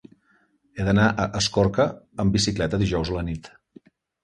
He 0.79 0.87
d'anar 0.87 1.05
a 1.25 1.27
Escorca 1.41 1.87
amb 2.25 2.39
bicicleta 2.39 2.83
dijous 2.87 3.15
a 3.15 3.21
la 3.21 3.25
nit. 3.31 3.55